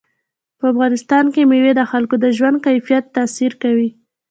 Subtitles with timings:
[0.59, 3.89] په افغانستان کې مېوې د خلکو د ژوند کیفیت تاثیر کوي.